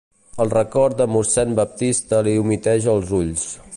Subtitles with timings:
[0.45, 3.45] El record de mossèn Baptista li humiteja els ulls.